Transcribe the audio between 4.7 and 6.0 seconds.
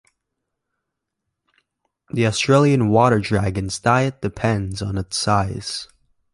on its size.